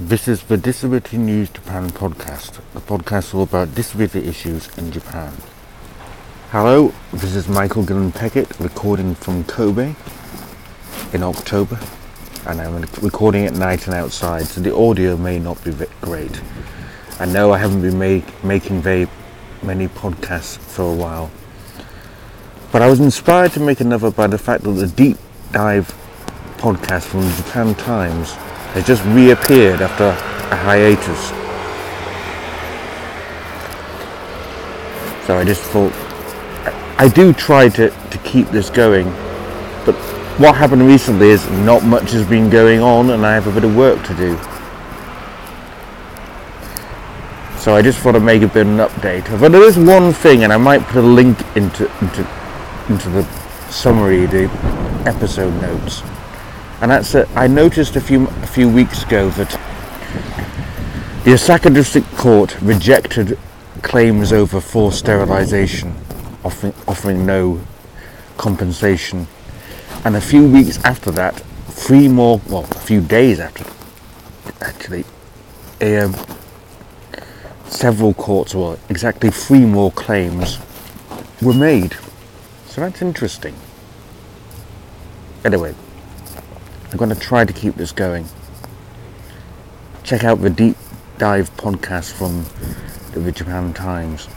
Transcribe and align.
This 0.00 0.28
is 0.28 0.44
the 0.44 0.56
Disability 0.56 1.18
News 1.18 1.50
Japan 1.50 1.90
podcast, 1.90 2.58
the 2.72 2.80
podcast 2.80 3.34
all 3.34 3.42
about 3.42 3.74
disability 3.74 4.26
issues 4.26 4.74
in 4.78 4.90
Japan. 4.90 5.34
Hello, 6.52 6.94
this 7.12 7.36
is 7.36 7.50
Michael 7.50 7.84
Gillen 7.84 8.10
Peckett 8.10 8.58
recording 8.58 9.14
from 9.14 9.44
Kobe 9.44 9.94
in 11.12 11.22
October, 11.22 11.78
and 12.46 12.62
I'm 12.62 12.80
recording 13.02 13.44
at 13.44 13.52
night 13.52 13.84
and 13.84 13.94
outside, 13.94 14.46
so 14.46 14.62
the 14.62 14.74
audio 14.74 15.18
may 15.18 15.38
not 15.38 15.62
be 15.62 15.74
great. 16.00 16.40
I 17.18 17.26
know 17.26 17.52
I 17.52 17.58
haven't 17.58 17.82
been 17.82 17.98
make, 17.98 18.42
making 18.42 18.80
very 18.80 19.06
many 19.62 19.86
podcasts 19.86 20.56
for 20.56 20.90
a 20.90 20.94
while, 20.94 21.30
but 22.72 22.80
I 22.80 22.88
was 22.88 23.00
inspired 23.00 23.52
to 23.52 23.60
make 23.60 23.80
another 23.80 24.10
by 24.10 24.28
the 24.28 24.38
fact 24.38 24.64
that 24.64 24.70
the 24.70 24.86
deep 24.86 25.18
dive 25.52 25.92
podcast 26.60 27.06
from 27.06 27.22
the 27.22 27.32
Japan 27.36 27.74
Times 27.74 28.32
has 28.74 28.86
just 28.86 29.02
reappeared 29.06 29.80
after 29.80 30.04
a 30.04 30.56
hiatus. 30.56 31.28
So 35.26 35.38
I 35.38 35.44
just 35.44 35.62
thought 35.62 35.92
I 36.98 37.08
do 37.08 37.32
try 37.32 37.70
to, 37.70 37.88
to 37.88 38.18
keep 38.18 38.48
this 38.48 38.68
going, 38.68 39.06
but 39.86 39.94
what 40.38 40.54
happened 40.54 40.86
recently 40.86 41.30
is 41.30 41.48
not 41.50 41.82
much 41.82 42.10
has 42.12 42.26
been 42.28 42.50
going 42.50 42.80
on 42.80 43.10
and 43.10 43.24
I 43.24 43.32
have 43.32 43.46
a 43.46 43.52
bit 43.52 43.64
of 43.64 43.74
work 43.74 44.04
to 44.06 44.14
do. 44.14 44.38
So 47.58 47.74
I 47.74 47.80
just 47.80 47.98
thought 48.00 48.16
I'd 48.16 48.22
make 48.22 48.42
a 48.42 48.48
bit 48.48 48.66
of 48.66 48.68
an 48.68 48.78
update. 48.78 49.40
But 49.40 49.52
there 49.52 49.62
is 49.62 49.78
one 49.78 50.12
thing, 50.12 50.44
and 50.44 50.52
I 50.52 50.56
might 50.56 50.82
put 50.82 50.96
a 50.96 51.06
link 51.06 51.38
into 51.56 51.90
into 52.00 52.26
into 52.88 53.08
the 53.10 53.22
summary, 53.70 54.24
the 54.26 54.44
episode 55.06 55.52
notes 55.60 56.02
and 56.80 56.90
that's 56.90 57.12
that 57.12 57.28
I 57.36 57.46
noticed 57.46 57.96
a 57.96 58.00
few 58.00 58.26
a 58.26 58.46
few 58.46 58.68
weeks 58.68 59.02
ago 59.02 59.30
that 59.30 59.50
the 61.24 61.34
Osaka 61.34 61.68
District 61.68 62.10
Court 62.16 62.58
rejected 62.62 63.38
claims 63.82 64.32
over 64.32 64.60
forced 64.60 65.00
sterilisation, 65.00 65.94
offering, 66.44 66.74
offering 66.88 67.26
no 67.26 67.60
compensation, 68.38 69.26
and 70.04 70.16
a 70.16 70.20
few 70.20 70.46
weeks 70.48 70.82
after 70.84 71.10
that, 71.10 71.38
three 71.68 72.08
more, 72.08 72.40
well, 72.48 72.64
a 72.70 72.74
few 72.74 73.02
days 73.02 73.38
after, 73.38 73.64
actually, 74.62 75.04
a, 75.80 75.98
um, 75.98 76.16
several 77.66 78.14
courts, 78.14 78.54
or 78.54 78.78
exactly 78.88 79.30
three 79.30 79.66
more 79.66 79.92
claims 79.92 80.58
were 81.42 81.54
made. 81.54 81.96
So 82.66 82.80
that's 82.80 83.02
interesting. 83.02 83.54
Anyway, 85.44 85.74
I'm 86.90 86.96
going 86.96 87.10
to 87.10 87.18
try 87.18 87.44
to 87.44 87.52
keep 87.52 87.76
this 87.76 87.92
going. 87.92 88.26
Check 90.02 90.24
out 90.24 90.40
the 90.40 90.50
deep 90.50 90.76
dive 91.18 91.54
podcast 91.56 92.12
from 92.12 92.44
the 93.12 93.30
Japan 93.30 93.72
Times. 93.72 94.28